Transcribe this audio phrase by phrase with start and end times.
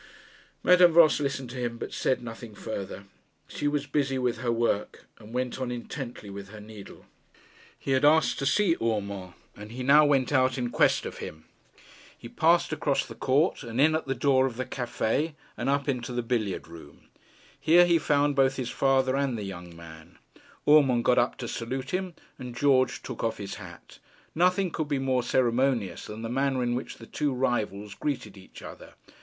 [0.63, 3.03] Madame Voss listened to him, but said nothing farther.
[3.47, 7.05] She was busy with her work, and went on intently with her needle.
[7.77, 11.45] He had asked to see Urmand, and he now went out in quest of him.
[12.17, 15.87] He passed across the court, and in at the door of the cafe, and up
[15.87, 17.01] into the billiard room.
[17.59, 20.17] Here he found both his father and the young man.
[20.67, 23.99] Urmand got up to salute him, and George took off his hat.
[24.33, 28.63] Nothing could be more ceremonious than the manner in which the two rivals greeted each
[28.63, 28.95] other.